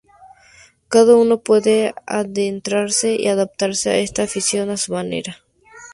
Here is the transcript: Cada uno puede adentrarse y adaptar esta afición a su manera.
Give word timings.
Cada 0.89 1.15
uno 1.15 1.41
puede 1.41 1.93
adentrarse 2.07 3.13
y 3.19 3.27
adaptar 3.27 3.69
esta 3.69 4.23
afición 4.23 4.71
a 4.71 4.77
su 4.77 4.93
manera. 4.93 5.43